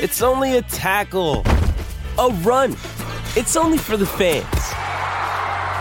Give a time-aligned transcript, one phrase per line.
[0.00, 1.42] It's only a tackle,
[2.18, 2.76] a run.
[3.34, 4.46] It's only for the fans.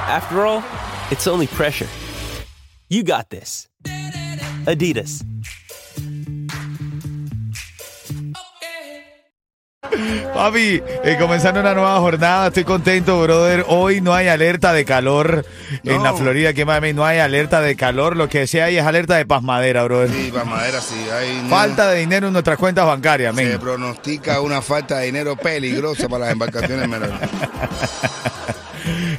[0.10, 0.64] After all,
[1.12, 1.88] it's only pressure.
[2.90, 3.68] You got this.
[4.66, 5.24] Adidas.
[10.34, 13.66] Papi, eh, comenzando una nueva jornada, estoy contento, brother.
[13.68, 15.46] Hoy no hay alerta de calor
[15.84, 18.86] en la Florida, que mami, no hay alerta de calor, lo que sea hay es
[18.86, 20.10] alerta de pasmadera, brother.
[20.10, 20.96] Sí, para madera sí.
[21.12, 23.52] Hay Falta de dinero en nuestras cuentas bancarias, men.
[23.52, 27.16] Se pronostica una falta de dinero peligrosa para las embarcaciones menores.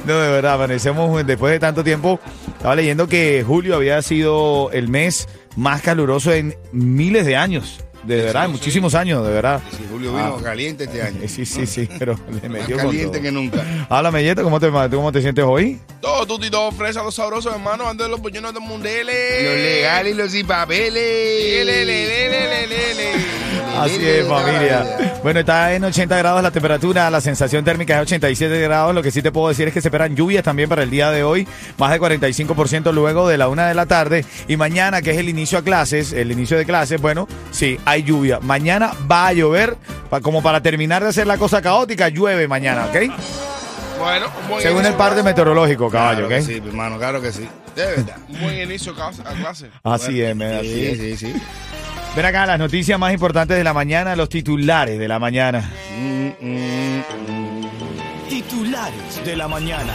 [0.05, 2.19] No, de verdad, amanecemos después de tanto tiempo.
[2.57, 7.83] Estaba leyendo que julio había sido el mes más caluroso en miles de años.
[8.15, 9.61] De verdad, en muchísimos años, de verdad.
[9.71, 10.43] Si Julio vino Ah.
[10.43, 11.19] caliente este año.
[11.27, 13.21] Sí, sí, sí, pero le Más metió con caliente todo.
[13.21, 13.85] que nunca.
[13.89, 15.79] Háblame, Yeto, ¿cómo te, ¿tú cómo te sientes hoy?
[16.09, 19.43] Todo tuti, todo fresa, los sabrosos, hermano, ando de los buñuelos de Mundele.
[19.43, 20.97] Los legales y los sin papeles.
[23.77, 25.19] Así es, familia.
[25.21, 28.95] Bueno, está en 80 grados la temperatura, la sensación térmica es 87 grados.
[28.95, 31.11] Lo que sí te puedo decir es que se esperan lluvias también para el día
[31.11, 34.25] de hoy, más de 45% luego de la una de la tarde.
[34.47, 38.01] Y mañana, que es el inicio a clases, el inicio de clases, bueno, sí, hay
[38.01, 38.39] lluvia.
[38.41, 39.77] Mañana va a llover,
[40.23, 43.58] como para terminar de hacer la cosa caótica, llueve mañana, ¿ok?
[43.99, 46.47] Bueno, un buen Según el inicio, parte meteorológico, caballo, Claro ¿ok?
[46.47, 47.47] sí, hermano, claro que sí.
[47.75, 48.17] De verdad.
[48.29, 49.69] Un buen inicio a clase.
[49.83, 51.33] Así es, men, así Sí, sí, sí.
[52.15, 55.69] Ven acá, las noticias más importantes de la mañana, los titulares de la mañana.
[55.99, 58.29] Mm, mm, mm.
[58.29, 59.93] Titulares de la mañana.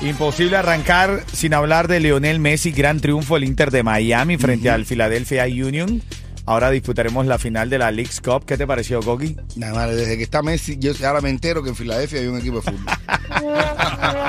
[0.00, 4.84] Imposible arrancar sin hablar de Lionel Messi, gran triunfo del Inter de Miami frente al
[4.84, 6.00] Philadelphia Union.
[6.48, 8.46] Ahora disputaremos la final de la League's Cup.
[8.46, 9.36] ¿Qué te pareció, Coqui?
[9.56, 12.38] Nada más, desde que está Messi, yo ahora me entero que en Filadelfia hay un
[12.38, 12.86] equipo de fútbol.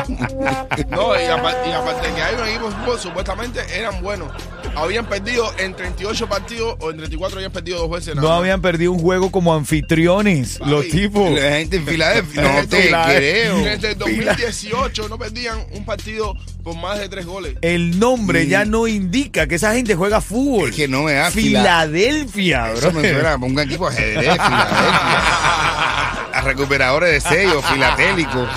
[0.90, 4.32] No, y, apa- y aparte de que hay un equipo de fútbol, supuestamente eran buenos.
[4.76, 8.16] Habían perdido en 38 partidos o en 34 habían perdido dos veces.
[8.16, 11.32] nada No habían perdido un juego como anfitriones, los tipos.
[11.32, 13.58] La gente en Filadelfia, no te creo.
[13.60, 17.56] Desde el 2018 no perdían un partido por más de tres goles.
[17.62, 18.50] El nombre Sí.
[18.50, 20.70] ya no indica que esa gente juega fútbol.
[20.70, 23.02] Es que no me da Fila- Filadelfia, Eso bro.
[23.02, 24.68] me suena equipo ajedrez, Filadelfia.
[26.34, 28.48] A recuperadores de sellos filatélicos,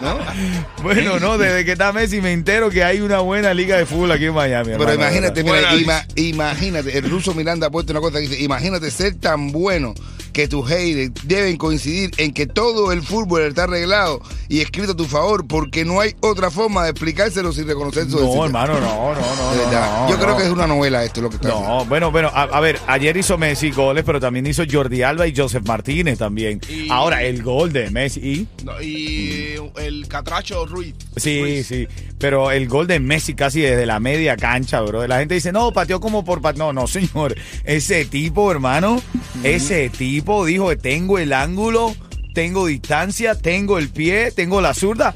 [0.00, 0.18] ¿no?
[0.82, 4.12] Bueno, no, desde que está Messi me entero que hay una buena liga de fútbol
[4.12, 4.70] aquí en Miami.
[4.72, 8.42] Pero hermano, imagínate, mira, ima- imagínate, el ruso Miranda ha puesto una cosa que dice,
[8.42, 9.94] imagínate ser tan bueno
[10.32, 14.96] que tus haters deben coincidir en que todo el fútbol está arreglado y escrito a
[14.96, 19.14] tu favor porque no hay otra forma de explicárselo sin reconocer su No, hermano, no,
[19.14, 19.70] no, no.
[19.70, 20.36] No, Yo creo no.
[20.36, 21.68] que es una novela esto lo que está haciendo.
[21.68, 25.26] No, bueno, bueno, a, a ver, ayer hizo Messi goles, pero también hizo Jordi Alba
[25.26, 26.60] y Joseph Martínez también.
[26.68, 28.20] Y- Ahora, el gol de Messi.
[28.20, 30.94] y- No, y el catracho Ruiz.
[31.16, 31.66] Sí, Ruiz.
[31.66, 31.88] sí,
[32.18, 35.06] pero el gol de Messi casi desde la media cancha, bro.
[35.06, 36.40] La gente dice, no, pateó como por...
[36.40, 36.56] pat-".
[36.56, 37.34] No, no, señor.
[37.64, 39.00] Ese tipo, hermano,
[39.44, 41.94] ese tipo dijo, tengo el ángulo,
[42.34, 45.14] tengo distancia, tengo el pie, tengo la zurda.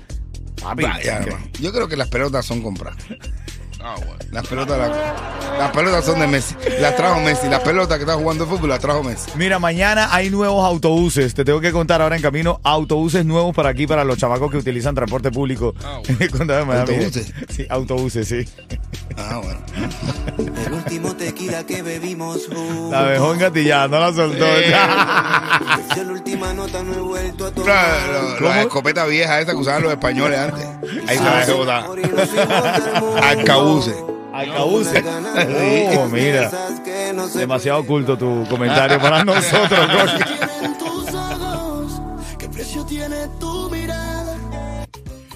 [0.62, 1.24] Papi, Vaya.
[1.60, 2.98] Yo creo que las pelotas son compradas.
[3.86, 4.16] Ah, bueno.
[4.32, 6.54] Las pelotas, las, las pelotas son de Messi.
[6.80, 7.48] Las trajo Messi.
[7.48, 9.30] Las pelotas que está jugando fútbol las trajo Messi.
[9.36, 11.34] Mira, mañana hay nuevos autobuses.
[11.34, 14.56] Te tengo que contar ahora en camino autobuses nuevos para aquí, para los chamacos que
[14.56, 15.74] utilizan transporte público.
[15.84, 16.72] Ah, bueno.
[16.80, 17.34] ¿Autobuses?
[17.50, 18.48] Sí, autobuses, sí.
[19.16, 19.60] Ah, bueno.
[20.66, 22.90] El último tequila que bebimos juntos.
[22.90, 24.44] La dejó engatillada, no la soltó.
[25.96, 28.40] Yo la última nota no he vuelto a La, tomar.
[28.40, 30.66] la- la escopeta vieja esa que usaban los españoles antes.
[31.08, 31.84] Ahí se Ah, ve botar.
[33.22, 33.94] Alcabuce.
[35.00, 35.46] Ganas
[35.96, 36.50] Oh, mira.
[37.34, 39.78] Demasiado oculto tu comentario para nosotros,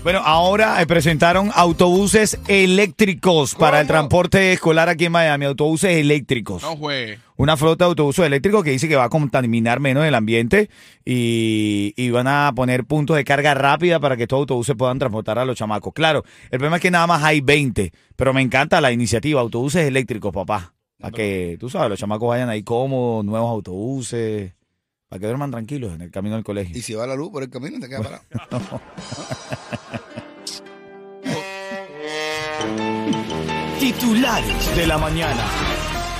[0.08, 5.44] Bueno, ahora eh, presentaron autobuses eléctricos para el transporte escolar aquí en Miami.
[5.44, 6.62] Autobuses eléctricos.
[6.62, 7.19] No juegue.
[7.37, 10.70] Una flota de autobuses eléctricos que dice que va a contaminar menos el ambiente
[11.05, 15.38] y, y van a poner puntos de carga rápida para que estos autobuses puedan transportar
[15.38, 15.93] a los chamacos.
[15.93, 19.43] Claro, el problema es que nada más hay 20, pero me encanta la iniciativa.
[19.43, 20.72] Autobuses eléctricos, papá.
[20.99, 24.55] Para que, tú sabes, los chamacos vayan ahí cómodos, nuevos autobuses,
[25.08, 26.76] para que duerman tranquilos en el camino al colegio.
[26.76, 28.22] Y si va la luz por el camino, te queda parado.
[33.81, 35.43] Titulares de la mañana.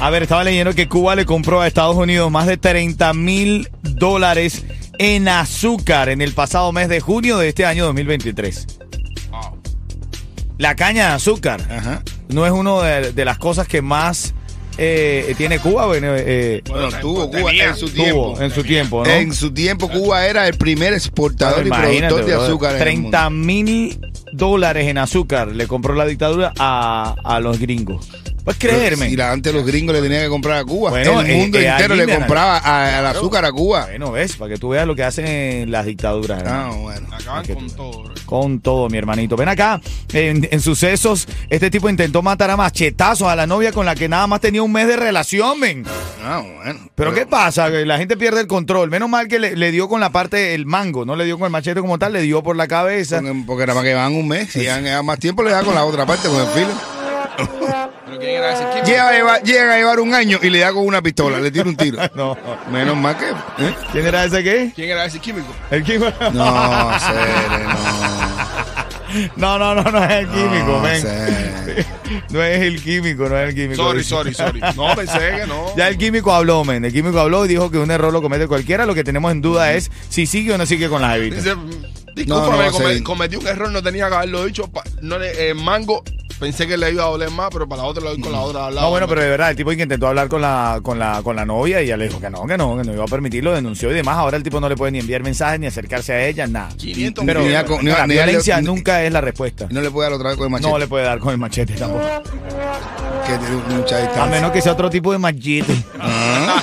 [0.01, 3.69] A ver, estaba leyendo que Cuba le compró a Estados Unidos más de 30 mil
[3.83, 4.65] dólares
[4.99, 8.67] en azúcar en el pasado mes de junio de este año 2023.
[9.31, 9.59] Wow.
[10.57, 12.03] La caña de azúcar Ajá.
[12.29, 14.35] no es una de, de las cosas que más
[14.79, 15.87] eh, tiene Cuba.
[15.87, 17.69] Bueno, eh, Bueno, tuvo Cuba tenía.
[17.71, 18.33] en su tiempo.
[18.35, 19.11] tuvo en su tiempo, ¿no?
[19.11, 22.77] En su tiempo, Cuba era el primer exportador y productor de azúcar.
[22.77, 23.11] en el mundo.
[23.11, 23.99] 30 mil
[24.33, 28.09] dólares en azúcar le compró la dictadura a, a los gringos.
[28.49, 29.15] Puedes creerme.
[29.15, 30.89] La- antes los gringos le tenían que comprar a Cuba.
[30.91, 33.87] Bueno, el eh, mundo eh, entero le compraba a- al azúcar a Cuba.
[33.91, 36.43] Bueno, ves, para que tú veas lo que hacen las dictaduras.
[36.47, 37.09] Ah, bueno.
[37.13, 38.03] Acaban con tú- todo.
[38.05, 38.15] bro.
[38.25, 39.37] Con todo, mi hermanito.
[39.37, 39.81] Ven acá,
[40.13, 44.09] en, en sucesos, este tipo intentó matar a machetazos a la novia con la que
[44.09, 45.85] nada más tenía un mes de relación, men.
[46.25, 46.81] Ah, bueno.
[46.95, 47.71] Pero ¿qué pasa?
[47.71, 48.89] Que la gente pierde el control.
[48.91, 51.45] Menos mal que le, le dio con la parte, el mango, no le dio con
[51.47, 53.21] el machete como tal, le dio por la cabeza.
[53.21, 54.51] Porque, porque nada más que van un mes.
[54.53, 56.71] Si llegan a más tiempo, le da con la otra parte, con el filo.
[58.09, 58.65] Pero ¿quién era ese?
[58.73, 58.85] ¿Quién?
[58.87, 61.51] Llega a, llevar, llega a llevar un año y le da con una pistola, le
[61.51, 61.99] tira un tiro.
[62.15, 62.37] No.
[62.73, 63.29] Menos mal que.
[63.29, 63.75] ¿eh?
[63.93, 64.73] ¿Quién era ese qué?
[64.75, 65.55] ¿Quién era ese químico?
[65.71, 66.13] El químico.
[66.33, 69.29] No, Cere, no.
[69.37, 71.05] No, no, no, no es el químico, no, men.
[72.31, 73.83] No es el químico, no es el químico.
[73.83, 74.61] Sorry, sorry, sorry.
[74.75, 75.77] No, pensé que no.
[75.77, 76.85] Ya el químico habló, men.
[76.85, 78.87] El químico habló y dijo que un error lo comete cualquiera.
[78.87, 81.45] Lo que tenemos en duda es si sigue o no sigue con las evitas.
[81.45, 81.57] Dice,
[82.15, 84.71] discúlpame, no, cometí un error, no tenía que haberlo dicho.
[85.03, 86.03] no eh, mango,
[86.39, 88.41] pensé que le iba a doler más, pero para la otra lo doy con la
[88.41, 88.87] otra al lado.
[88.87, 91.37] No, bueno, pero de verdad, el tipo que intentó hablar con la, con la, con
[91.37, 93.53] la novia y ella le dijo que no, que no, que no iba a permitirlo,
[93.55, 94.17] denunció y demás.
[94.17, 96.69] Ahora el tipo no le puede ni enviar mensajes ni acercarse a ella, nada.
[96.77, 99.67] 500 Pero Ni a- ni a- la ni a- violencia ni- nunca es la respuesta.
[99.71, 100.71] Y no le puede dar otra vez con el machete.
[100.71, 102.05] No le puede dar con el machete tampoco.
[103.27, 104.27] Que tiene mucha A distancia.
[104.27, 105.75] menos que sea otro tipo de machete.
[106.01, 106.63] Ah.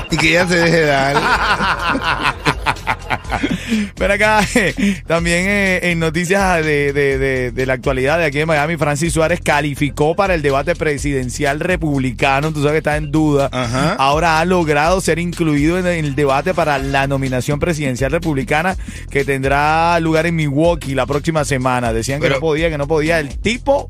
[0.10, 1.16] y que ella se deje dar.
[3.98, 4.40] Ven acá,
[5.06, 9.12] también eh, en noticias de, de- de- de la actualidad de aquí en Miami, Francis
[9.12, 13.48] Suárez calificó para el debate presidencial republicano, tú sabes que está en duda.
[13.52, 13.94] Ajá.
[13.94, 18.76] Ahora ha logrado ser incluido en el debate para la nominación presidencial republicana
[19.10, 21.92] que tendrá lugar en Milwaukee la próxima semana.
[21.92, 23.20] Decían que Pero- no podía, que no podía.
[23.20, 23.88] El tipo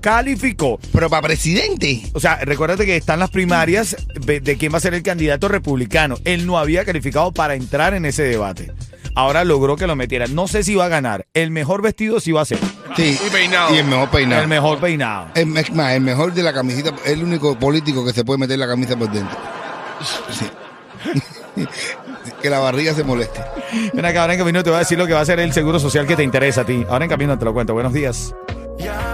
[0.00, 0.78] calificó.
[0.92, 2.02] Pero para presidente.
[2.12, 5.48] O sea, recuérdate que están las primarias de, de quién va a ser el candidato
[5.48, 6.16] republicano.
[6.24, 8.72] Él no había calificado para entrar en ese debate.
[9.14, 10.34] Ahora logró que lo metieran.
[10.34, 11.26] No sé si va a ganar.
[11.34, 12.58] El mejor vestido sí va a ser.
[12.96, 13.18] Sí.
[13.26, 13.74] Y peinado.
[13.74, 14.42] Y el mejor peinado.
[14.42, 15.26] El mejor peinado.
[15.34, 18.66] El, el mejor de la camisita, es el único político que se puede meter la
[18.66, 19.36] camisa por dentro.
[20.30, 20.46] Sí.
[22.42, 23.40] que la barriga se moleste.
[23.92, 25.52] Ven acá, ahora en camino te voy a decir lo que va a ser el
[25.52, 26.84] seguro social que te interesa a ti.
[26.88, 27.74] Ahora en camino te lo cuento.
[27.74, 28.34] Buenos días.
[28.78, 29.09] Ya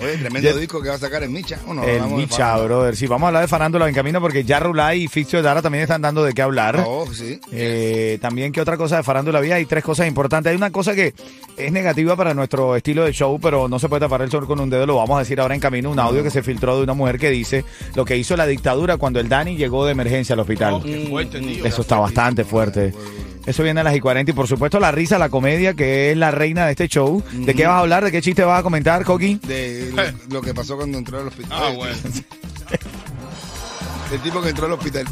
[0.00, 1.58] Oye, tremendo Ya- disco que va a sacar el Micha.
[1.68, 2.96] el de Micha, brother.
[2.96, 5.82] Sí, vamos a hablar de farándula en camino porque ya Rulay y Fixio Dara también
[5.82, 6.82] están dando de qué hablar.
[6.86, 7.40] Oh, sí.
[7.52, 9.56] Eh, también, ¿qué otra cosa de farándula había?
[9.56, 10.50] Hay tres cosas importantes.
[10.50, 11.14] Hay una cosa que
[11.56, 14.58] es negativa para nuestro estilo de show, pero no se puede tapar el sol con
[14.60, 14.86] un dedo.
[14.86, 15.90] Lo vamos a decir ahora en camino.
[15.90, 17.64] Un audio que se filtró de una mujer que dice
[17.94, 20.74] lo que hizo la dictadura cuando el Dani llegó de emergencia al hospital.
[20.74, 21.64] Oh, qué fuerte, tío.
[21.64, 22.92] Eso está bastante fuerte.
[23.46, 26.16] Eso viene a las y 40 y por supuesto la risa, la comedia, que es
[26.16, 27.22] la reina de este show.
[27.32, 28.04] ¿De qué vas a hablar?
[28.04, 29.40] ¿De qué chiste vas a comentar, Coqui?
[29.46, 29.90] De
[30.28, 31.50] lo, lo que pasó cuando entró al hospital.
[31.60, 31.96] Ah, bueno.
[34.12, 35.06] El tipo que entró al hospital.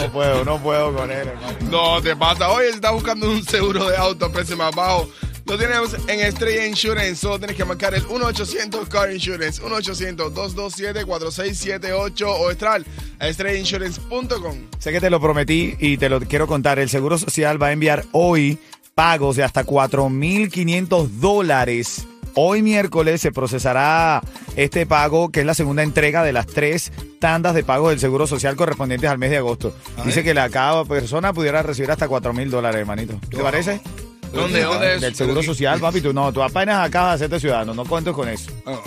[0.00, 1.58] No puedo, no puedo con él, hermano.
[1.70, 2.50] No, te pasa.
[2.50, 5.08] Oye, si estás buscando un seguro de auto a precio más bajo.
[5.46, 7.16] Lo tenemos en Estrella Insurance.
[7.16, 9.62] Solo tienes que marcar el 1-800 Car Insurance.
[9.62, 12.82] 1-800-227-4678 o entrar
[13.18, 14.56] a estrellainsurance.com.
[14.78, 16.78] Sé que te lo prometí y te lo quiero contar.
[16.78, 18.58] El Seguro Social va a enviar hoy
[18.94, 22.06] pagos de hasta 4.500 dólares.
[22.36, 24.20] Hoy miércoles se procesará
[24.56, 28.26] este pago, que es la segunda entrega de las tres tandas de pagos del Seguro
[28.26, 29.72] Social correspondientes al mes de agosto.
[30.04, 33.20] Dice que la, cada persona pudiera recibir hasta 4.000 dólares, hermanito.
[33.30, 33.80] ¿Qué te parece?
[34.32, 35.00] ¿Dónde, dónde es?
[35.00, 36.00] Del Seguro Social, papi.
[36.00, 37.74] Tú no, tú apenas acabas de hacerte ciudadano.
[37.74, 38.50] No cuento con eso.
[38.66, 38.80] Ah.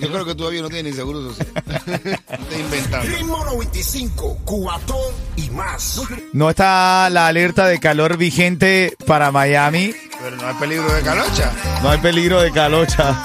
[0.00, 1.48] Yo creo que todavía no tiene ni seguro social.
[1.66, 3.06] Está inventando.
[3.06, 6.00] Ritmo 95, Cubatón y más.
[6.32, 9.92] No está la alerta de calor vigente para Miami.
[10.20, 11.52] Pero no hay peligro de calocha.
[11.82, 13.24] No hay peligro de calocha.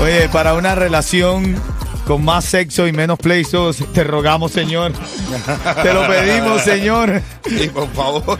[0.00, 1.60] Oye, para una relación
[2.06, 3.78] con más sexo y menos pleitos.
[3.92, 4.92] Te rogamos, señor.
[5.82, 7.22] Te lo pedimos, señor.
[7.46, 8.38] Sí, por favor.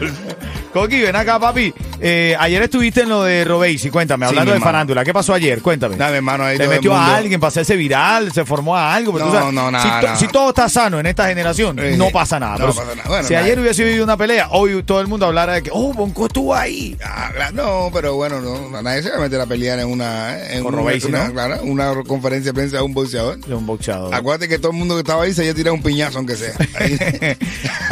[0.73, 1.73] Coqui, ven acá, papi.
[1.99, 5.03] Eh, ayer estuviste en lo de Robesi, cuéntame, hablando de farándula.
[5.05, 5.61] ¿Qué pasó ayer?
[5.61, 5.95] Cuéntame.
[5.95, 8.31] Dame, hermano, ahí ¿Te metió a alguien para hacerse viral?
[8.33, 9.13] ¿Se formó a algo?
[9.13, 10.15] Tú No, sabes, no, nada, si, to- nada.
[10.17, 12.53] si todo está sano en esta generación, Eh, no pasa nada.
[12.53, 13.07] no Pero pasa nada.
[13.09, 13.45] Bueno, si nada.
[13.45, 16.53] ayer hubiese habido una pelea, hoy todo el mundo hablara de que, oh, Bonco estuvo
[16.53, 16.97] ahí.
[17.03, 20.63] Ah, no, pero bueno, no, nadie se va a meter a pelear en una, en
[20.63, 21.33] Con una, Robesi, una- ¿no?
[21.33, 23.37] claro, una conferencia de prensa de un boxeador.
[23.39, 24.13] De un boxeador.
[24.13, 26.53] Acuérdate que todo el mundo que estaba ahí se había tirado un piñazo, aunque sea.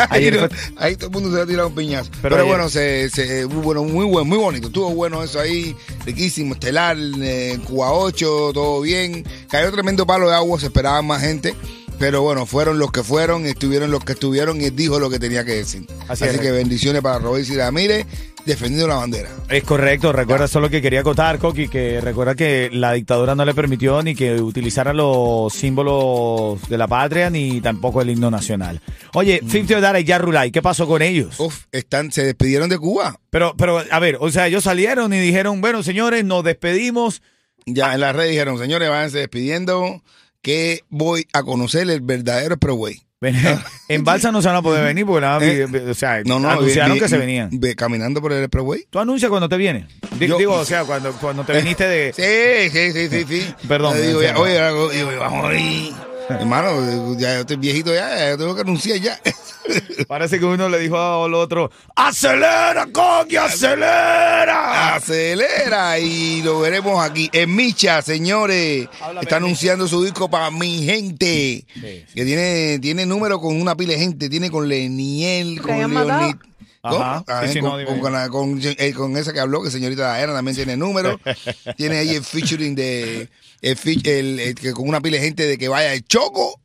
[0.09, 2.09] Ahí, todo el mundo se había tirado un piñazo.
[2.21, 4.67] Pero bueno, se, se, muy bueno, muy bueno, muy bonito.
[4.67, 9.23] Estuvo bueno eso ahí, riquísimo, estelar, eh, Cuba 8, todo bien.
[9.49, 11.55] Cayó tremendo palo de agua, se esperaba más gente.
[11.99, 15.45] Pero bueno, fueron los que fueron, estuvieron los que estuvieron y dijo lo que tenía
[15.45, 15.85] que decir.
[16.09, 16.41] Así Así, es.
[16.41, 18.05] que bendiciones para Robesi Ramírez,
[18.45, 19.29] defendiendo la bandera.
[19.49, 23.53] Es correcto, recuerda solo que quería acotar, Coqui, que recuerda que la dictadura no le
[23.53, 28.81] permitió ni que utilizara los símbolos de la patria ni tampoco el himno nacional.
[29.13, 31.39] Oye, 50 Dara y Yarulay, ¿qué pasó con ellos?
[31.39, 31.43] Mm.
[31.43, 33.19] Uf, están, se despidieron de Cuba.
[33.29, 37.21] Pero, pero, a ver, o sea, ellos salieron y dijeron, bueno, señores, nos despedimos.
[37.65, 40.03] Ya en las redes dijeron, señores, váyanse despidiendo
[40.41, 42.57] que voy a conocer el verdadero.
[42.59, 42.99] Ven,
[43.87, 46.39] en Balsa no se van a poder venir porque nada vi- o sea, Eh, No,
[46.39, 47.49] no, anunciaron vi- que se venían.
[47.51, 48.85] vi- caminando por el Expressway.
[48.89, 49.85] ¿Tú anuncias cuando te vienes?
[50.19, 52.11] Di- Yo- digo, o sea, cuando, cuando te viniste de...
[52.13, 53.53] Sí, sí, sí, sí, sí.
[53.67, 55.93] Perdón, digo, oye, hago- digo, vamos a morir.
[56.29, 59.19] Hermano, ya yo estoy viejito ya, ya yo tengo que anunciar ya.
[60.07, 64.95] Parece que uno le dijo al otro, ¡acelera, Coqui, acelera!
[64.95, 67.29] Acelera y lo veremos aquí.
[67.33, 71.65] En Micha, señores, Háblame, está anunciando su disco para mi gente.
[71.73, 74.29] Sí, Que tiene, tiene número con una pila de gente.
[74.29, 75.77] Tiene con Leniel, con.
[75.77, 76.35] Leonid.
[76.81, 76.97] ¿Cómo?
[77.01, 77.89] Ajá, Ah, sí, sí, con, no, dime.
[77.91, 81.17] con- con la- con- eh, con esa que habló, que señorita Diana también tiene número.
[81.77, 83.29] tiene ahí el featuring de
[83.63, 86.59] el, el- con una pila de gente de que vaya el choco.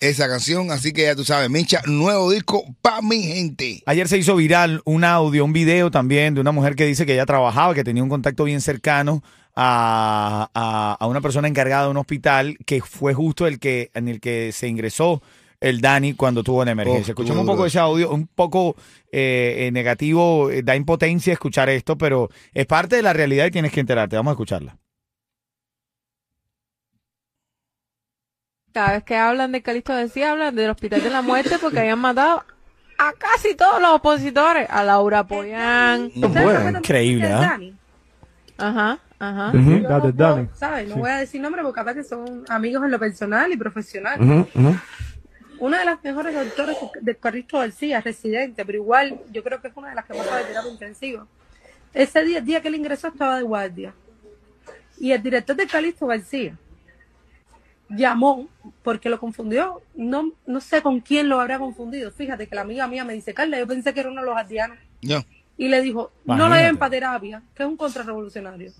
[0.00, 3.82] Esa canción, así que ya tú sabes, Micha, nuevo disco para mi gente.
[3.84, 7.14] Ayer se hizo viral un audio, un video también de una mujer que dice que
[7.14, 9.24] ella trabajaba, que tenía un contacto bien cercano
[9.56, 14.06] a, a- a una persona encargada de un hospital que fue justo el que en
[14.06, 15.20] el que se ingresó
[15.60, 17.02] el Dani cuando tuvo una emergencia.
[17.02, 18.76] Uf, Escuchamos un poco de ese audio, un poco
[19.10, 23.50] eh, eh, negativo, eh, da impotencia escuchar esto, pero es parte de la realidad y
[23.50, 24.14] tienes que enterarte.
[24.14, 24.78] Vamos a escucharla.
[28.78, 31.98] Cada vez que hablan de Calixto decía, hablan del Hospital de la Muerte porque habían
[31.98, 32.44] matado
[32.96, 34.68] a casi todos los opositores.
[34.70, 36.12] A Laura Poyán.
[36.14, 37.58] Increíble, ¿ah?
[38.56, 39.52] Ajá, ajá.
[39.52, 40.88] No, ¿sabes?
[40.88, 44.46] No voy a decir nombre porque capaz que son amigos en lo personal y profesional.
[45.58, 49.76] Una de las mejores doctores de Carlisto García, residente, pero igual yo creo que es
[49.76, 51.26] una de las que más sabe terapia intensiva.
[51.92, 53.92] Ese día, el día que él ingresó estaba de guardia.
[55.00, 56.56] Y el director de Calixto García
[57.88, 58.48] llamó
[58.82, 59.80] porque lo confundió.
[59.94, 62.10] No, no sé con quién lo habrá confundido.
[62.10, 64.36] Fíjate que la amiga mía me dice, Carla, yo pensé que era uno de los
[64.36, 64.76] ardianos.
[65.00, 65.22] Yo.
[65.56, 68.70] Y le dijo, no lo lleven para terapia, que es un contrarrevolucionario.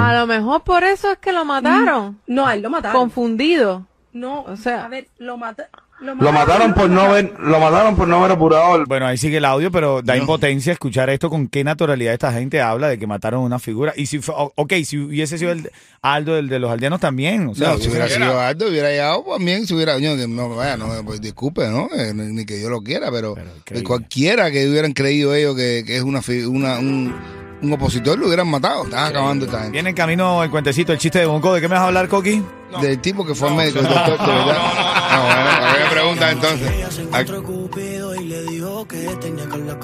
[0.00, 2.20] A lo mejor por eso es que lo mataron.
[2.26, 3.00] No, a él lo mataron.
[3.00, 3.86] Confundido.
[4.12, 5.68] No, O sea- a ver, lo, mata-
[6.00, 9.44] Lo mataron por no haber, lo mataron por no haber apurado Bueno, ahí sigue el
[9.44, 10.22] audio, pero da No.
[10.22, 13.92] impotencia escuchar esto con qué naturalidad esta gente habla de que mataron una figura.
[13.96, 17.48] Y si ok, si hubiese sido el Aldo, el de los aldeanos también.
[17.48, 20.78] O sea, No, si hubiera sido Aldo, hubiera llegado también, si hubiera, yo, no, vaya,
[20.78, 21.90] no, pues disculpe, ¿no?
[21.94, 23.34] Eh, ni que Dios lo quiera, pero,
[23.66, 27.14] Pero cualquiera que hubieran creído ellos que, que es una, una un,
[27.62, 28.84] un opositor, lo hubieran matado.
[28.84, 29.72] Están acabando esta gente.
[29.72, 31.52] Viene en camino el cuentecito, el chiste de Bonco.
[31.54, 32.42] ¿De qué me vas a hablar, Coqui?
[32.80, 34.56] Del tipo que fue al médico, el doctor, de verdad.
[34.58, 37.08] Ah, bueno, a ver, me pregunta entonces.
[37.12, 39.78] Ah, Cupido y le dijo que tenía que hablar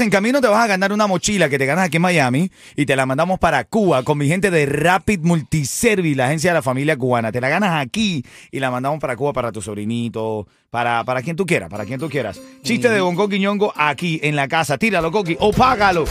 [0.00, 2.86] En camino te vas a ganar una mochila que te ganas aquí en Miami y
[2.86, 6.62] te la mandamos para Cuba con mi gente de Rapid Multiservice, la agencia de la
[6.62, 7.32] familia cubana.
[7.32, 11.34] Te la ganas aquí y la mandamos para Cuba para tu sobrinito, para, para quien
[11.34, 12.40] tú quieras, para quien tú quieras.
[12.62, 14.78] Chiste de Bonco Quiñongo aquí en la casa.
[14.78, 16.04] Tíralo, Coqui, o págalo.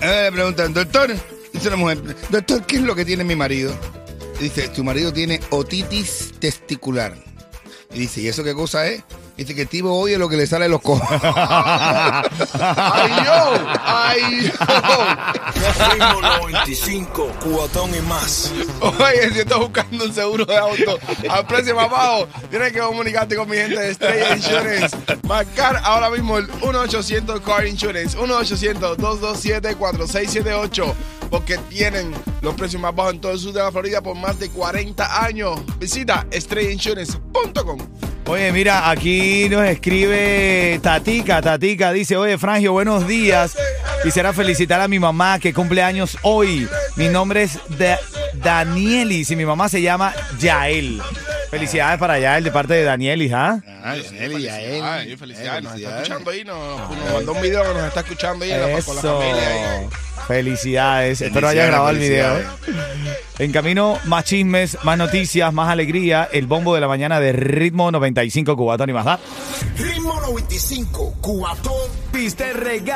[0.00, 1.14] Eh, le preguntan, doctor,
[1.52, 1.98] dice la mujer,
[2.30, 3.78] doctor, ¿qué es lo que tiene mi marido?
[4.40, 7.25] Dice, tu marido tiene otitis testicular.
[7.96, 9.02] Y dice, ¿y eso qué cosa es?
[9.38, 11.08] Dice que el tipo oye lo que le sale de los cojos.
[11.10, 13.54] ¡Ay, yo!
[13.82, 14.60] ¡Ay, yo!
[16.38, 18.52] 95, cubatón y más.
[18.80, 20.98] Oye, si estás buscando un seguro de auto
[21.30, 24.94] al precio más bajo, tienes que comunicarte con mi gente de Estrella Insurance.
[25.22, 30.94] Marcar ahora mismo el 1-800 Car Insurance, 1-800-227-4678,
[31.30, 34.38] porque tienen los precios más bajos en todo el sur de la Florida por más
[34.38, 35.60] de 40 años.
[35.78, 37.78] Visita estrellainsurance.com.
[38.28, 41.40] Oye, mira, aquí nos escribe Tatica.
[41.40, 43.56] Tatica dice, oye, Frangio, buenos días.
[44.02, 46.68] Quisiera felicitar a mi mamá que cumple años hoy.
[46.96, 47.98] Mi nombre es Da-
[48.34, 51.00] Danielis y mi mamá se llama Yael.
[51.50, 53.60] Felicidades para Yael de parte de Danielis, ¿ah?
[53.84, 54.82] Ah, Yaneli, Yael.
[54.82, 55.62] Ay, felicidades.
[55.64, 56.44] Nos está escuchando ahí.
[56.44, 59.18] Nos, nos mandó un video que nos está escuchando ahí la- con la Eso.
[59.20, 59.48] familia.
[59.78, 59.86] ahí.
[60.26, 61.20] Felicidades.
[61.20, 62.36] Espero haya grabado el video.
[63.38, 66.28] En camino, más chismes, más noticias, más alegría.
[66.32, 69.20] El bombo de la mañana de ritmo 95 Cubatón y más da.
[69.78, 71.74] Ritmo 95, Cubatón.
[72.12, 72.94] Piste regalo.